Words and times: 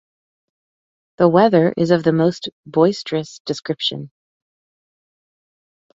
The 1.19 1.27
weather 1.29 1.75
is 1.77 1.91
of 1.91 2.03
the 2.03 2.11
most 2.11 2.49
boisterous 2.65 3.39
description. 3.45 4.09